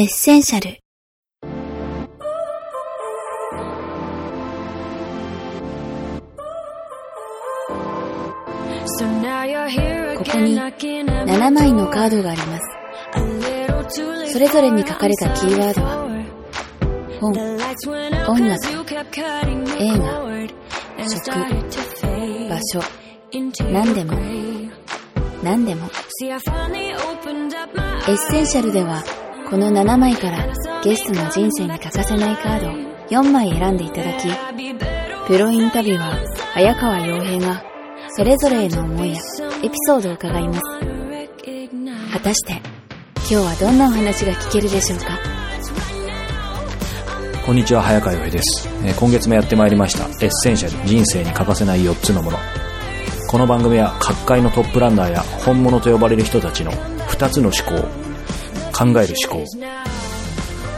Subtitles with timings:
[0.00, 0.78] エッセンシャル
[10.16, 14.32] ここに7枚のカードがあります。
[14.32, 16.06] それぞれに書かれたキーワードは
[17.20, 18.70] 本、音楽、
[19.80, 20.22] 映画、
[21.08, 21.28] 食、
[22.48, 22.80] 場所、
[23.72, 24.12] 何でも、
[25.42, 25.86] 何でも。
[25.86, 26.34] エ
[28.12, 29.02] ッセンシャルでは
[29.50, 30.46] この7枚から
[30.84, 32.72] ゲストの人生に欠かせないカードを
[33.08, 34.28] 4枚選んでいただき、
[35.26, 37.64] プロインタビュアー早川洋平が
[38.10, 39.20] それぞれへの思いや
[39.62, 40.60] エピソードを伺います。
[42.12, 42.60] 果たして
[43.16, 45.18] 今日はどんなお話が聞けるでしょうか？
[47.46, 52.38] こんにちは、早川洋平です、え今月もやってまいりました、エッセンシャル、人生に欠かせない4つのもの。
[53.30, 57.88] この番組は、各界のトップランナーや本物と呼ばれる人たちの2つの思考、
[58.78, 59.44] 考える思考、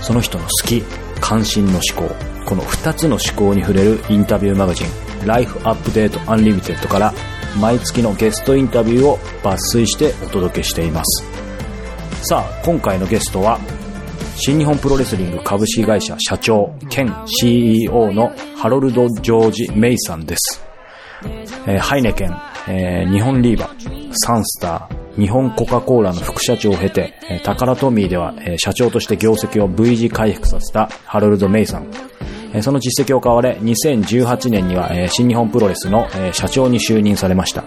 [0.00, 0.82] その人の好き、
[1.20, 2.14] 関心の思考、
[2.46, 7.12] この2つの思考に触れるインタビューマガジン、ライフアップデートアンリミテッドから、
[7.60, 11.25] 毎月のゲストインタビューを抜粋してお届けしています。
[12.22, 13.58] さあ、今回のゲストは、
[14.36, 20.64] 新日本プロレスリング株式会社社長兼 CEO のハロルド・ジョージ・メイさんです。
[21.66, 22.34] えーハイネケン、
[22.66, 23.69] えー日本リーバ、
[24.12, 31.91] サンスター、日本コカ・コーラの副社長を経て、タカラトミーでは、社長として業績を V 字回復させたハロルド・メイさん。
[32.62, 37.65] その実績を買われ、2018年には、新日本プロレスの、社長に就任されました。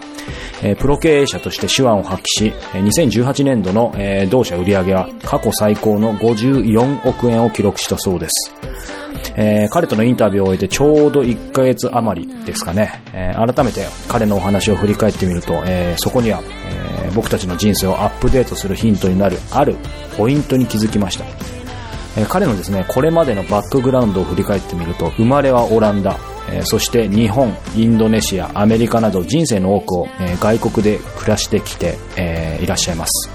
[0.78, 3.96] プロ経営者として手腕を発揮し、2018年度の、
[4.30, 8.54] 同社売上は過去最高の54億円を記録したそうです。
[9.36, 16.42] えー彼とのインタビューを終えてちょうど1ヶ月余りですかね、えー改めて彼のお話を振り返ってみると、えーそこには、
[17.06, 19.76] え僕たちの人生をアップデートするヒントになるある
[20.18, 21.63] ポイントに気づきました。
[22.16, 26.18] え彼のですね、これまでのバックグラウンドを振り返ってみると、生まれはオランダ、
[26.52, 33.30] えそして日本、インドネシア、アメリカなど人生の多くを、え外国で暮らしてきて、えいらっしゃいます。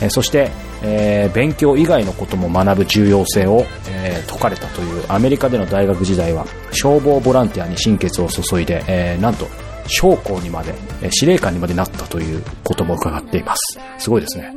[0.00, 0.50] えそして、
[0.82, 9.46] え勉強以外のことも学ぶ重要性を、えー説かれたというアメリカでの大学時代は消防ボランティアに心血を注いで、えなんと
[9.86, 10.74] 将校にまで、
[11.10, 13.78] 司令官にまでなったということも伺っています。
[13.98, 14.54] すごいですね。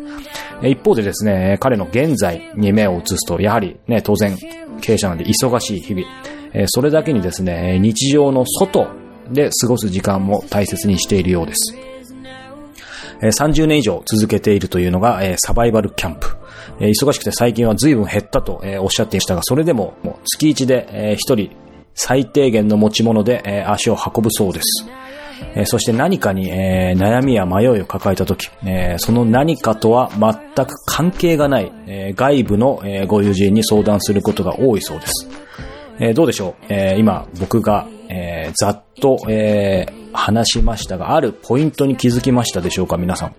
[0.63, 4.35] 一方でですね、彼の現在に目を移すと、やはりね、当然、
[4.81, 6.07] 経営者なんで忙しい日々、
[6.67, 8.87] それだけにですね、日常の外
[9.31, 11.75] で過ごす時間も大切にしているようです。
[13.21, 16.27] 30年以上続けているというのが、サバイバルキャンプ。
[16.79, 19.95] 忙しくて最近は随分減ったと、おっしゃっていましたが、それでも
[20.25, 21.51] 月1で、えー一人
[21.99, 24.85] 最低限の持ち物で、足を運ぶそうです。
[25.55, 35.29] えそして何かに、え悩みや迷いを抱えたとき、えその何かとは全く関係がない、え外部の、えご友人に相談することが多いそうです。
[35.99, 43.35] えどうでしょう、え今僕が、えざっと、え話しましたが、あるポイントに気づきましたでしょうか皆さん。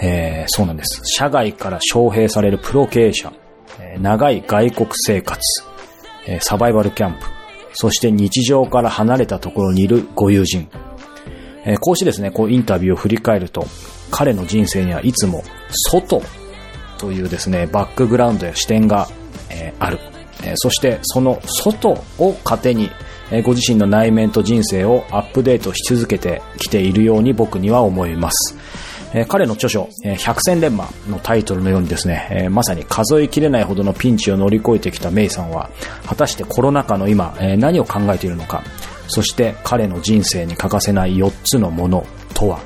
[0.00, 1.02] えーそうなんです。
[1.04, 3.32] 社外から招聘されるプロ経営者、
[3.80, 5.40] え長い外国生活、
[6.26, 7.18] えサバイバルキャンプ、
[7.80, 10.68] そして日常から離れたところにいるご友人。
[11.64, 13.68] えーこうしてですね、こうインタビューを振り返ると、
[14.10, 16.20] 彼の人生にはいつも外
[16.98, 19.06] というですね、バックグラウンドや視点が、
[19.48, 20.00] えーある。
[20.42, 22.90] えーそしてその外を糧に、
[23.30, 28.56] えーご自身の内面と人生をアップデートし続けてきているように僕には思います。
[29.14, 35.70] えー彼の著書、えー百戦錬磨のタイトルのようにですね、えーまさに数えきれないほどのピンチを乗り越えてきたメイさんは、
[36.06, 38.62] 果たしてコロナ禍の今、えー何を考えているのか、
[39.08, 42.60] そして彼の人生に欠かせない4つのものとは、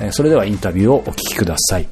[0.00, 1.88] えーそれではインタビューをお聞きください。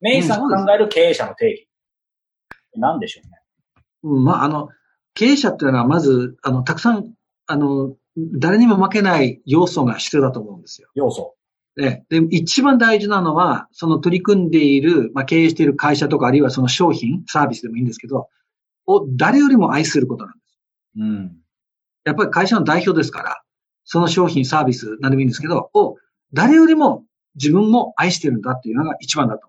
[0.00, 1.68] メイさんが考える経営者の定義。
[2.74, 3.36] 何でしょうね？
[4.02, 4.68] うんまあ、あの、
[5.14, 7.12] 経営者っていうのは、まず、あの、たくさん、
[7.46, 7.94] あの、
[8.38, 10.88] 誰にも負けない要素が必要だと思うんですよ。
[10.94, 11.34] 要素。
[11.76, 18.28] で、で一番大事なのは、その取り組んでいる、まあ、経営している会社とか、あるいはその商品、サービスでもいいんですけど、
[18.86, 20.58] を誰よりも愛することなんです。
[20.98, 21.36] うん。
[22.04, 23.42] やっぱり会社の代表ですから、
[23.84, 25.96] その商品、サービス、何でもいいんですけど、を
[26.32, 27.04] 誰よりも
[27.36, 29.46] 自分も愛してるんだっていうのが一番だと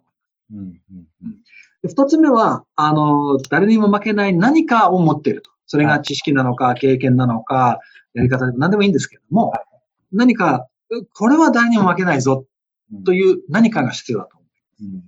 [0.50, 0.64] 思う。
[0.64, 0.82] うん。
[1.24, 1.32] うん。
[1.82, 5.52] で二つ目は、あの、誰にも負けない何かを持っていると。
[5.66, 7.80] それが知識なのか、経験なのか、
[8.14, 9.54] やり方でも何でもいいんですけども、
[10.12, 10.68] 何か、
[11.14, 12.46] これは誰にも負けないぞ
[13.06, 14.46] という何かが必要だと思
[14.82, 15.04] うん。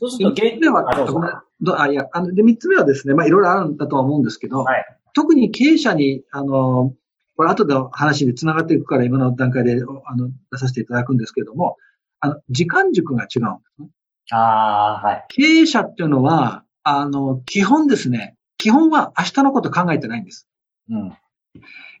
[0.00, 0.28] そうすう。
[0.30, 4.84] ると、三つ目は、あいや、あの、で、三つ目はですね、まあ、いろいろあるんだとは思うんですけど、はい
[5.14, 6.94] 特に経営者に、あの、
[7.36, 11.76] これ後で話に繋がっていくから今の段階で、あの、出させていただくんですけれども、
[12.20, 13.88] あの、時間軸が違うんですね。
[14.32, 15.24] ああ、はい。
[15.28, 20.46] 経営者っていうのは、あの、基本ですね、基本は明日のこと考えてないんです。
[20.90, 21.12] うん。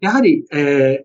[0.00, 1.04] やはり、え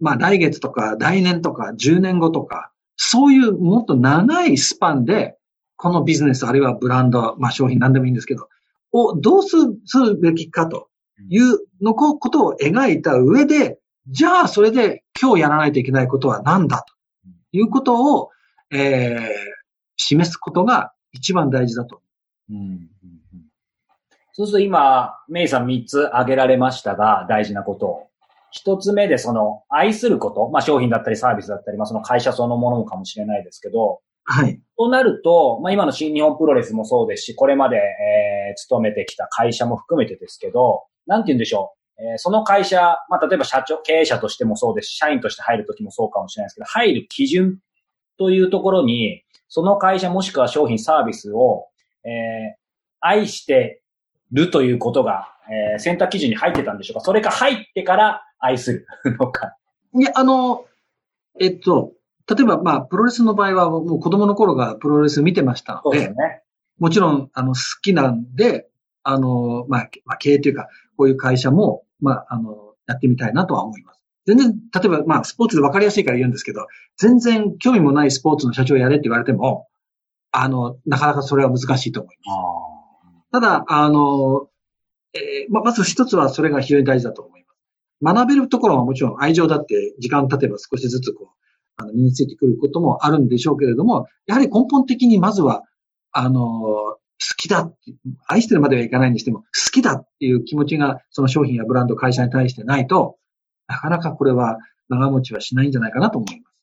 [0.00, 5.36] まあ来月とか来年とか10年後とか、そういうもっと長いスパンで、
[5.76, 8.48] このビジネスあるいはブランド、まあ商品何でもいいんですけど、
[8.92, 10.88] をどうするべきかと
[11.28, 13.78] いうのことを描いた上で、
[14.08, 16.94] じゃあそれで今日やらないといけないことは何だと
[17.52, 18.30] いうことを、
[18.70, 19.18] えー、
[19.96, 22.00] 示すことが一番大事だと。
[24.38, 28.06] そうすると今、メイさん3つ挙げられましたが、大事なことを。
[28.52, 34.60] 一つ目でその愛すること、まあ商品だったりサービスだったり、まあその会社そのものかもしれないですけど、はい。
[34.78, 42.02] となると、まあ今の新日本プロレスもそうですし、これまで、えー、勤めてきた会社も含めてですけど、なんて言うんでしょう。
[42.04, 47.58] えー、その会社、まあ例えば社長、経営者としてもそうですし、社員として入るときもそうかもしれないですけど、入る基準
[48.20, 51.66] というところに、その会社もしくは商品サービスを、
[52.04, 52.56] えー、
[53.00, 53.82] 愛して
[54.32, 55.34] るということが、
[55.72, 57.00] えー、選択基準に入ってたんでしょうか？
[57.00, 58.86] それか入ってから愛する
[59.18, 59.56] のか。
[59.94, 60.66] いや、あの、
[61.40, 61.92] えっと、
[62.28, 66.42] 例えば、まあ、プロレスの場合は、もう子供の頃がプロレス見てましたので、ですね。
[66.78, 68.68] もちろん、あの、好きなんで、
[69.02, 74.02] あの、まあ、まあ、経営というか、こういう会社も、まあ、あの、やってみたいなとは思います。
[74.26, 76.66] 全然、例えば、まあ、スポーツで分かりやすいから言うんですけど、
[76.98, 79.68] 全然興味もないスポーツの社長やれって言われても、
[80.30, 82.77] あの、なかなかそれは難しいと思います。
[83.32, 84.48] ただ、あの、
[85.14, 87.58] えーままず一つはそれが非常に大事だと思います。
[88.02, 91.38] 学べるところはもちろん愛情だって時間経てば少しずつこう、
[91.76, 95.62] あの身についてくることもあるんでしょうけれども、やはり根本的にまずは、
[96.12, 96.98] あの、好
[97.36, 97.76] きだって、
[98.26, 103.16] 愛してるまではいかないにしても、好きだっていう気持ちがその商品やブランド、会社に対してないと、
[103.66, 104.58] なかなかこれは
[104.88, 106.54] 長持ちはしないんじゃないかなと思います。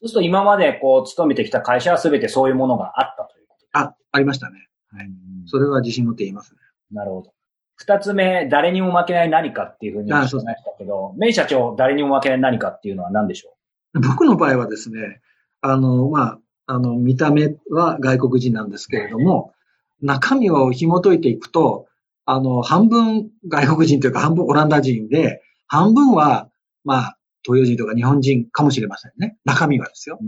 [0.00, 4.68] そうすると今までこう、勤めてきた会社は全てそういうものがあったということあ、ありましたね。
[4.90, 5.10] はい。
[5.46, 6.60] それは自信持って言いますね。
[6.90, 7.32] なるほど。
[7.76, 13.54] 二つ目、誰にも負けない何かっていうふうにおっしゃいましたけど、メイ社長、誰にも負けない何かっていうのは何でしょ
[13.94, 15.20] 僕の場合はですね、
[15.60, 19.52] あの、まあ、あの、見た目は外国人なんですけれども、
[20.00, 21.86] 中身を紐解いていくと、
[22.24, 26.48] あの、半分外国人というか半分オランダ人で、半分は、
[26.84, 29.36] まあ、東洋人とか日本人かもしれませんね。
[29.44, 30.18] 中身はですよ。
[30.20, 30.24] う、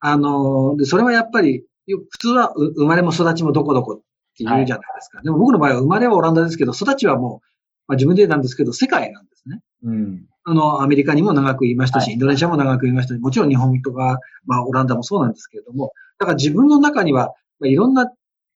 [0.00, 4.02] あの、で、それはやっぱり、よ普通はう生まれも育ちもどこどこ
[4.44, 5.20] って言うじゃないですか。
[5.22, 7.46] でも僕の場合は生まれはオランダですけど、育ちはもう、
[7.88, 9.60] まあ、自分でなんですけど、世界なんですね。
[9.82, 10.26] うん。
[10.44, 18.10] あの、アメリカにも長くいましたし、はいインドネシアも長くいましたし、もちろん日本とか、まあ、オランダもそうなんですけれども、だから自分の中には、まあ、いろんな、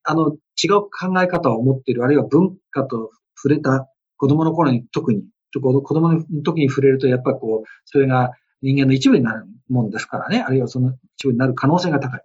[0.05, 0.89] あの、違う考
[1.23, 8.33] え方を持っている、あるいは文化と触れた子供の頃に特に、ちょ子供の時に触れると、やっぱこう、それが
[8.63, 12.21] 人間の一部になるもんですからね、あるいはその一部になる可能性が高い。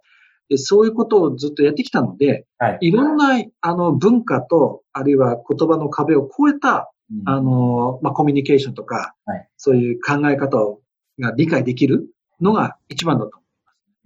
[0.48, 2.78] でそういうことをずっとやってきたので、はい。
[2.80, 10.80] いろんな、あの、文化と、あるいは言葉の壁を越えた、うんあの、まあ、コミュニケーションとか、はいそういう考え方を
[11.18, 12.08] が理解できる
[12.40, 13.40] のが一番だと思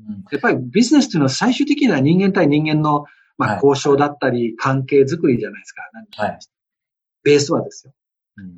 [0.09, 0.13] う。
[0.15, 3.05] うんやっぱりビジネスというのは最終的には人間対人間の、
[3.39, 5.83] まあ、はい交渉だったり、関係づくりじゃないですか。
[6.17, 6.39] はい
[7.25, 7.93] ベースはですよ。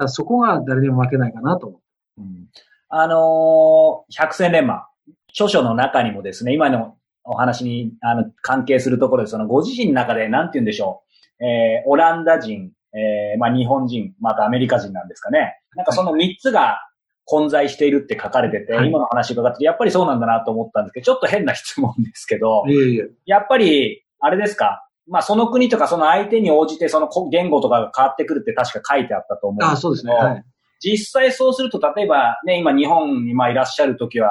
[0.00, 1.80] うんそこが誰にも負けないかなと思
[2.18, 2.22] う。
[2.22, 2.48] うん
[2.88, 4.86] あのー百戦錬磨、
[5.30, 11.02] 著書の中にもですね、今のお話にあの関係するところで、そのご自身の中で、なんて言うんでしょ
[11.40, 15.58] う、えー、オランダ人、えー、まあ日本人、またアメリカ人なんですかね。
[15.74, 16.78] なんかその三つが
[17.24, 23.08] 混在しているって書かれてて、はい今の話伺って、やっぱりそうなんだなと思ったんですけど、ちょっと変な質問ですけど、いえいえ。
[23.26, 30.12] やっぱり、あれですか、まあその国とかその相手に応じてそのこ言語とかが変わってくるって確か書いてあったと思うんですけどあそうですね。
[30.14, 30.44] はい。
[30.80, 34.30] 実際そうすると、例えばね、今日本にまあいらっしゃるときは、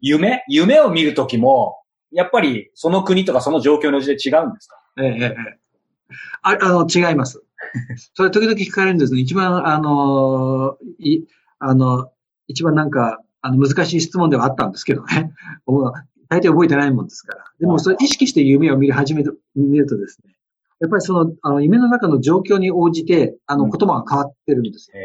[0.00, 0.42] 夢？
[0.48, 1.76] 夢を見るときも、
[2.12, 4.76] やっぱりその国とかその状況の時で違うんですか？
[5.00, 5.58] ええええ。
[6.42, 7.42] あ、あの、違います。
[8.14, 9.20] それ時々聞かれるんですね。
[9.20, 11.22] 一番、あの、い、
[11.58, 12.10] あの、
[12.48, 15.32] 一番なんか、あの、難しい質問ではあったんですけどね。
[16.28, 17.44] 大体覚えてないもんですから。
[17.60, 20.34] でも、それ意識して夢を見る、始める、見るとですね、
[20.80, 24.98] やっぱりその、あの、夢の中の状況に応じて、あの、うん言葉が変わってるんですよ。
[24.98, 25.02] へ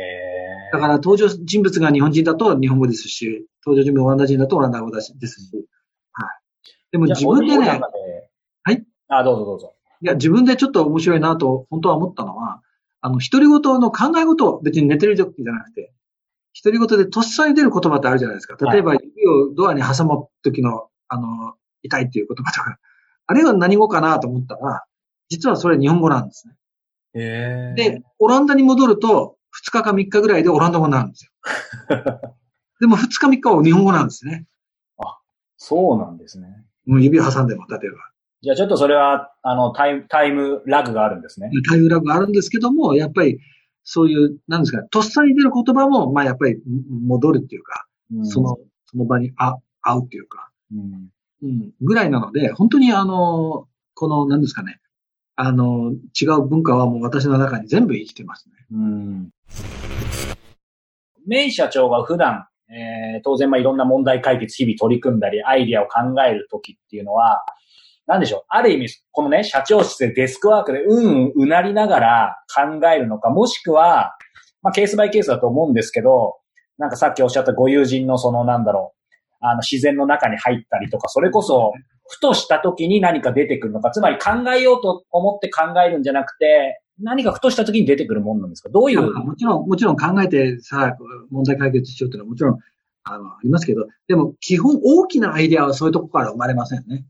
[0.74, 5.66] だから、登場人物が日本人だと日本語ですし、登場人物がオランダ人だとオランダ語だしですし。
[6.91, 6.91] はい。
[6.91, 7.67] でも自分でね、
[8.63, 8.86] はい？
[9.10, 9.74] あ、どうぞどうぞ。
[10.01, 12.62] いや、自分でちょっと面白いなと本当は思ったのは、
[13.01, 15.94] あの、独り言の考え事、別に寝てる時じゃなくて、
[16.63, 18.58] 独り言でとっさに出る言葉ってあるじゃないですか。
[18.72, 22.77] 例えば、指をドアに挟む時の、あの、痛いっていう言葉とか、
[23.27, 24.84] あれは何語かなと思ったら、
[25.29, 26.56] 実はそれ日本語なんですね。
[27.13, 31.32] へで、オランダに戻ると、2日か3日ぐらいでオランダ語になるんですよ。
[32.79, 34.46] でも2日3日は日本語なんですね。
[35.58, 36.66] そうなんですね。
[36.88, 38.01] もう指を挟んでも立てるわ。
[38.41, 41.50] じゃあちょっとそれは、あの、タイム、タイムラグがあるんですね。
[41.67, 43.39] タイムラグがあるんですけども、やっぱり、
[43.84, 51.10] そういう、なんですか、とっさに出る言葉も、まあやっぱり戻るっていうか、うんその、その場にあ合うっていうか、うん
[51.44, 54.79] うん、ぐらいなので、本当にあの、この、なんですかね、
[55.36, 58.56] あの、違う文化はもう私の中に全部生きてますね。
[58.72, 59.29] うん。
[61.27, 67.43] メイ社長が普段、えー、当然まあいろんな問題解決日々取り組んだり、アイディアを考えるときっていうのは、
[68.07, 68.43] なんでしょう。
[68.50, 74.15] ある意味、このね、社長室でデスクワークでうんうんうなりながら考えるのか、もしくは、
[74.62, 76.38] まあケースバイケースだと思うんですけど、
[76.77, 78.97] なんかさっきおっしゃったご友人のそのなんだろう、
[79.41, 81.74] あの自然の中に入ったりとか、それこそ、
[82.09, 88.70] ふとした時に何か出てくるのか、つまり考えようと思って考えるんじゃなくて、何かふとした時に出てくるもんなんですか？
[88.70, 89.01] どういう？
[89.13, 90.98] もちろん、もちろん考えてさ、
[91.30, 92.60] 問題解決しようっていうのはもちろん、
[93.04, 97.06] あの、ありますけど、でも基本大きなアイデアはそういうとこから生まれませんね。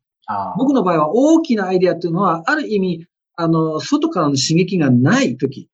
[0.57, 5.69] 僕の場合は大きなアイデアっていうのは、ある意味、あの、外からの刺激がない時。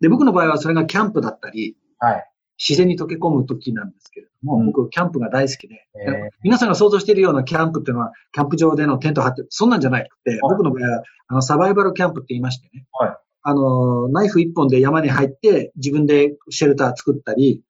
[0.00, 2.30] で、僕の場合はそれがキャンプだったり、はい。
[2.56, 17.62] 自然に溶け込む時なんですけれども、うん僕、キャンプが大好きで、えー皆さんが想像しているようなキャンプっていうのは、キャンプ場でのテント張って、そんなんじゃなくて、僕の場合は、あの、サバイバルキャンプって言いましてね、はいあの、ナイフ一本で山に入って、自分でシェルター作ったり、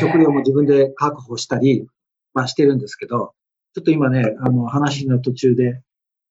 [0.00, 1.86] 食料も自分で確保したり、
[2.32, 3.34] まあしてるんですけど、
[3.74, 5.82] ちょっと今ね、あの、話の途中で、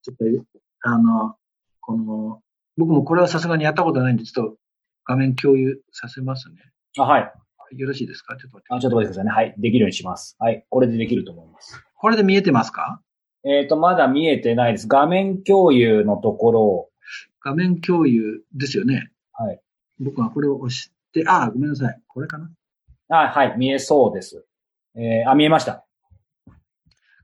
[0.02, 0.26] ちょっと、
[0.82, 1.36] あの、
[1.80, 2.42] この、
[2.76, 4.58] 僕もこれはさすがにやったことないんで、ちょっと
[5.06, 6.56] 画面共有させますね。
[6.98, 7.32] あ、はい。
[7.78, 8.36] よろしいですか？
[8.38, 8.74] ちょっと待って。
[8.76, 9.32] あ、ちょっと待ってくださいね。
[9.32, 9.56] はい。
[9.58, 10.36] できるようにします。
[10.40, 10.66] はい。
[10.70, 11.80] これでできると思います。
[11.96, 13.02] これで見えてますか？
[13.44, 14.88] えっ、と、まだ見えてないです。
[14.88, 16.90] 画面共有のところを、
[17.44, 19.12] 画面共有ですよね。
[19.34, 19.62] はい。
[20.00, 22.02] 僕はこれを押して、あ、ごめんなさい。
[22.08, 22.50] これかな
[23.10, 23.56] あ、はい。
[23.58, 24.46] 見えそうです。
[24.96, 25.86] えー、あ、見えました。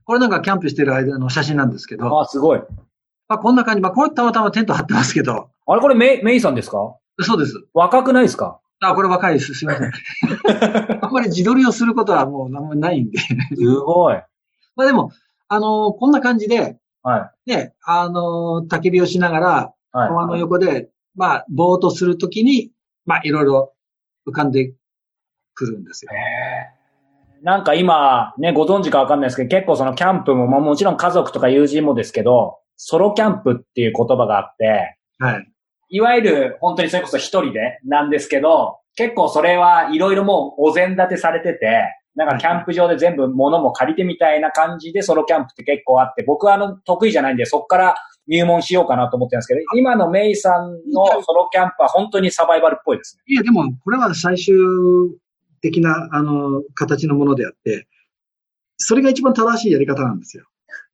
[0.04, 2.60] これなんかキャンプしてる間の写真なんですけど、あ、すごい。
[3.28, 6.96] まあこんな感じ、まあこれたまたまテント張ってますけど、あれ、これメイ、メイさんですか？
[7.20, 7.54] そうです。
[7.72, 8.60] 若くないですか？
[8.80, 9.54] あ、これ若いです。
[9.54, 9.90] すいません。
[11.02, 13.18] あんまり自撮りをすることはもうあんまりないんで。
[13.18, 13.26] す
[13.80, 14.22] ごい。
[14.76, 15.10] まあでも、
[15.48, 19.74] あのこんな感じで、はね、あの焚き火をしながら、い。
[19.94, 20.08] はい。
[20.08, 22.72] 川の横で、まあ、ぼーっとするときに、
[23.06, 23.72] まあ、いろいろ
[24.26, 24.74] 浮かんで
[25.54, 26.10] くるんですよ。
[27.42, 35.48] なんか今、ね、ご存知かわかんないですけど、結構そのキャンプも、まあもちろん家族とか友人もですけど、ソロキャンプっていう言葉があって、はい。
[35.90, 41.82] いわゆる本当にそれこそ一人でなんですけど、結構それはいろいろもうお膳立てされてて、
[42.16, 47.94] なんかキャンプ場で全部物も借りてみたいな感じでソロキャンプって結構あって、僕はあの得意じゃないんでそこから
[48.26, 53.22] 入門しようかなと思ってるんですけど、今のメイさんのソロキャンプは本当にサバイバルっぽいですね。
[53.26, 54.54] いや、でも、これは最終
[55.60, 57.86] 的な、あの、形のものであって、
[58.76, 60.44] それが一番正しいやり方なんですよ。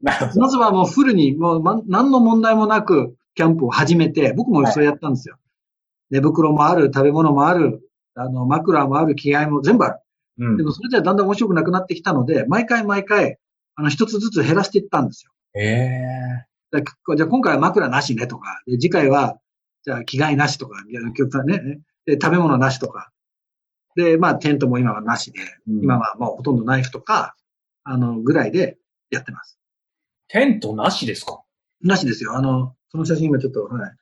[0.02, 5.36] まずはもうフルに、もう、ま、何の問題もなく、キャンプを始めて、僕もそれやったんですよ。
[6.10, 7.80] 寝袋もある、食べ物もある、
[8.14, 9.98] あの、枕もある、着替えも全部ある。
[10.38, 10.62] うんで。
[10.62, 13.36] もそれではだんだん面白くなくなってきたので、毎回毎回、
[13.76, 15.32] あの、一つずつ減らしていったんですよ。
[15.54, 15.90] へえ。
[16.22, 19.38] だからじゃあ今回は枕なしねとか、で次回は、
[19.82, 23.10] じゃあ着替えなしとか、いや極端ね、で、食べ物なしとか。
[23.96, 27.34] で、まあテントも今はなしで、うん今はもうほとんどナイフとか、
[27.84, 28.78] あの、ぐらいで
[29.10, 29.58] やってます。
[30.28, 31.42] テントなしですか？
[31.82, 32.36] なしですよ。
[32.36, 33.92] あの、その写真今ちょっと、はい、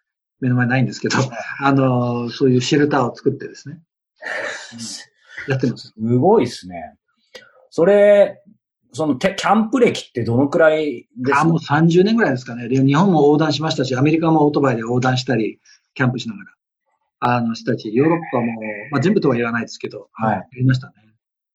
[0.41, 1.17] 目の前ないんですけど、
[1.61, 3.81] あの、そういうシェルターを作ってですね、
[5.49, 5.89] やってます。
[5.89, 6.97] すごいですね。
[7.71, 8.43] それ、
[8.93, 11.35] そのテキャンプ歴ってどのくらいです？
[11.35, 12.69] あ、かもう30年ぐらいですかね。
[12.69, 15.61] で、日本も横断しましたし、アメリカもオートバイで横断したり、
[15.95, 18.47] キャンプしながら、あの、したし、ヨーロッパも、
[18.91, 20.95] まあ全部とは言わないですけど、はいやりましたね。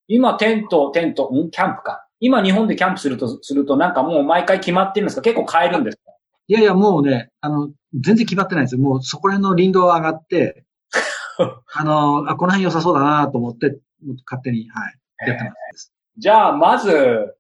[0.07, 2.07] 今テント、テント、んキャンプか。
[2.19, 5.21] 今日本でキャンプすると、するとなんかもう毎回決まってるんですか？
[5.21, 6.11] 結構変えるんですか？
[6.47, 8.81] いやいや、もうね、あの、全然決まってないんですよ。
[8.81, 10.65] もうそこら辺の林道上がって、
[11.73, 13.79] あの、あ、この辺良さそうだなと思って、
[14.25, 15.92] 勝手に、はい、やってます。
[16.17, 17.35] じゃあ、まず、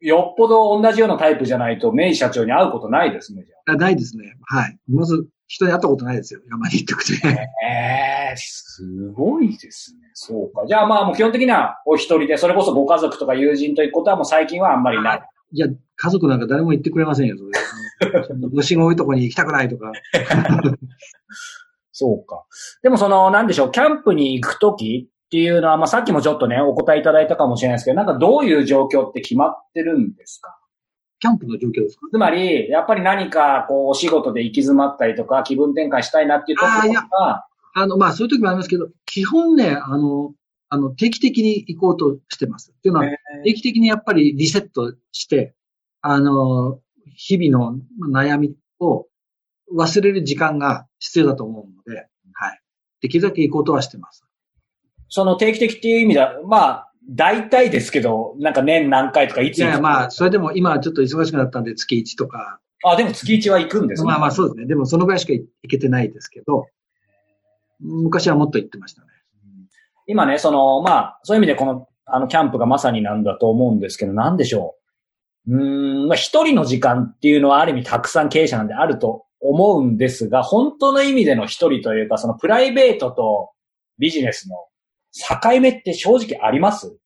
[0.00, 4.36] よっぽど同じようなタイプじゃないと、メイ社長に会うことないですね、じゃあないですね。
[4.46, 4.78] はい。
[4.88, 6.40] まず、人に会ったことないですよ。
[6.48, 7.20] 山に行ってくて。
[7.26, 7.66] あ。
[7.66, 10.00] ええすごいですね。
[10.14, 10.64] そうか。
[10.66, 15.22] じゃあまあもう基本的にはお一人で、それこそご家族とか友人と行くことはもう最近はあんまりない。
[15.52, 18.28] いや、家族なんか誰も言ってくれませんよ、それ。
[18.52, 19.90] 虫が多いとこに行きたくないとか。
[21.92, 22.44] そうか。
[22.82, 30.58] でもその、なんでしょう、キャンプに行くときっていうのは、まあさっきもちょっとね、お答えいただいたかもしれないですけど、なんかどういう状況って決まってるんですか？
[31.20, 32.08] キャンプの状況ですか？
[32.10, 40.34] つまり、やっぱり何か、こう、お仕事で行き詰まったりとか、気分転換したいなっていうとか、あの、まあ、そういう時もありますけど、基本ね、あの、
[40.68, 42.72] あの、定期的に行こうとしてます。
[42.76, 43.06] っていうのは、
[43.44, 45.54] 定期的にやっぱりリセットして、
[46.00, 46.80] あの、
[47.14, 47.78] 日々の
[48.12, 49.06] 悩みを
[49.76, 52.60] 忘れる時間が必要だと思うので、はい。
[53.02, 54.24] できるだけ行こうとはしてます。
[55.10, 62.60] その定期的っていう意味では、まあ、大体ですけど、なんか年何回とかいついやいや、まあ、それでも今はちょっと忙しくなったんで月1とか。
[62.84, 64.06] あ、でも月1は行くんですね。
[64.06, 64.66] まあまあそうですね。
[64.66, 66.66] でもそのぐらいしか行けてないですけど、
[67.80, 69.08] 昔はもっと行ってましたね。
[70.06, 74.76] 今ね、その、まあ、そういう意味でこの、あの、キャンプがまさになんだと思うんですけど、なんでしょ
[75.46, 75.56] う。
[75.56, 83.50] うん、まあ、一人の時間っていうのはある意味たくさん経営者なんであると思うんですが、本当の意味での一人というか、そのプライベートと
[83.98, 84.56] ビジネスの
[85.12, 86.96] 境目って正直あります？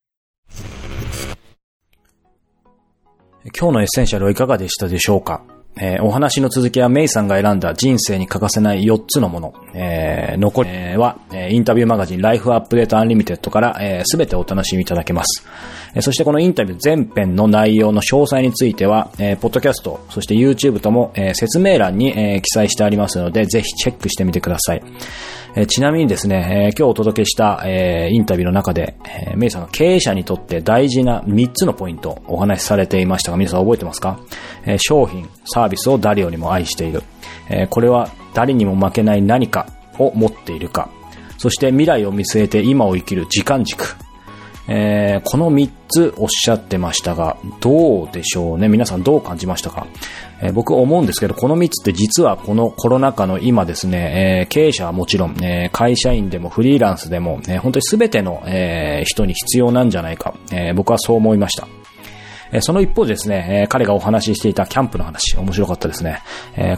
[3.59, 5.43] 今日のエッセンシャルはいかがでしたでしょうか？
[5.77, 9.55] えー、お話の続きはメイさんが選んだ人生に欠かせない4つのもの。
[9.75, 15.45] えー、残りは、えインタビューマガジンライフアップデートアンリミテッドからすべ、てお楽しみいただけます。
[15.97, 24.83] えそしてこのインタビュー全編の内容の詳細については、えポッドキャスト、そして YouTube とも、え説明欄に、え記載してありますので、ぜひチェックしてみてください。
[25.57, 34.19] えちなみにですね、え今日お届けした、えインタビューの中で、えメイさんが経営者にとって大事な3つのポイントをお話しされていましたが、皆さん覚えてますか、
[34.67, 37.05] え商品、サービスを誰よりも愛している。
[37.49, 39.69] えこれは誰にも負けない何か
[40.01, 40.91] を持っているか。
[41.39, 43.97] そして未来を見据えて今を生きる時間軸。
[44.67, 48.69] えー、この3つおっしゃってましたが、どうでしょうね？
[48.69, 49.87] 皆さんどう感じましたか、
[50.41, 61.69] えー、僕思うんですけど、この3つって実はこのコロナ禍の今ですね、えー、経営者はもちろん、え会社員でもフリーランスでも、え本当に全ての、え人に必要なんじゃないか、え僕はそう思いました。
[62.61, 66.21] その一方でですね、彼がお話ししていたキャンプの話、面白かったですね。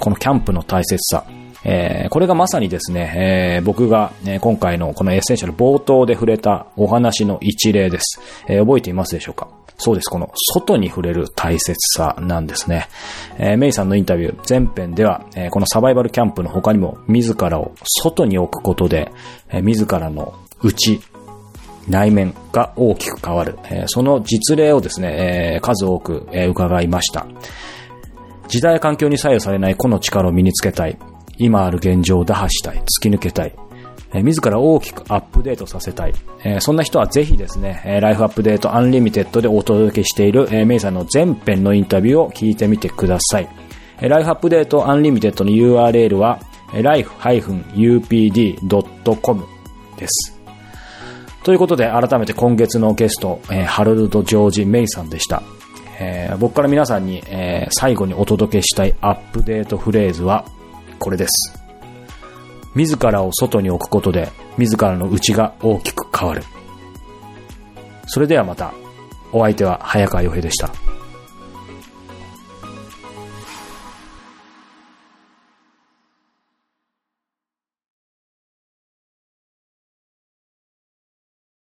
[0.00, 1.26] このキャンプの大切さ、
[1.68, 8.20] えー、これがまさにですね、えー、僕が、ね、今回のこのエッセンシャル冒頭で触れたお話の一例です。
[8.46, 9.49] えー、覚えていますでしょうか？
[9.78, 10.08] そうです。
[10.08, 12.88] この外に触れる大切さなんですね。
[13.37, 19.10] えー、メイさんのインタビュー前編では、えー、このサバイバルキャンプの他にも自らを外に置くことで、
[19.49, 21.00] えー、自らの内、
[21.88, 23.58] 内面が大きく変わる。
[23.64, 27.26] えー、その実例をですね、えー、数多く、えー、伺いました。
[28.49, 30.97] 時代環境に左右されない個の力を身につけたい。
[31.38, 33.52] 今ある現状を打破したい、突き抜けたい、
[34.14, 43.49] え、自ら大きくアップデートさせたい、え、そんな人はぜひですね、えー、 Life Update Unlimited でお届けしている、えー、メイさんの全編のインタビューを聞いてみてください。
[44.00, 46.40] えー、 Life Update Unlimited の URL は、
[46.75, 47.86] え life-upd.com
[49.99, 50.36] です。
[51.44, 55.42] ということで、改めて今月のゲスト、えー、ハロルド・ジョージ・メイさんでした。
[55.99, 60.44] えー、僕から皆さんに、えー、最後にお届けしたいアップデートフレーズは、
[60.99, 61.59] これです。
[62.75, 66.43] 自らを外に置くことで、自らの内が大きく変わる。
[68.06, 68.73] それではまた、
[69.32, 70.71] お相手は早川洋平でした。